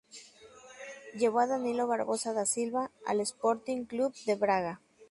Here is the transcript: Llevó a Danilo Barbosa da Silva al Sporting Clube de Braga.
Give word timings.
Llevó 1.13 1.41
a 1.41 1.45
Danilo 1.45 1.85
Barbosa 1.85 2.33
da 2.37 2.47
Silva 2.47 2.89
al 3.05 3.19
Sporting 3.21 3.85
Clube 3.85 4.15
de 4.25 4.33
Braga. 4.35 4.81